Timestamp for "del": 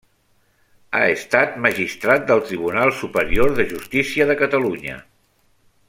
2.31-2.41